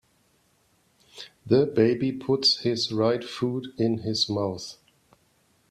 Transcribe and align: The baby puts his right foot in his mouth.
The 1.45 1.67
baby 1.67 2.11
puts 2.11 2.61
his 2.61 2.91
right 2.91 3.23
foot 3.23 3.67
in 3.77 3.99
his 3.99 4.27
mouth. 4.27 4.77